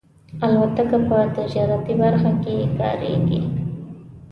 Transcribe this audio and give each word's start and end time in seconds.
الوتکه 0.45 0.97
په 1.07 1.17
تجارتي 1.35 1.93
برخه 2.01 2.31
کې 2.43 2.55
کارېږي. 2.79 3.41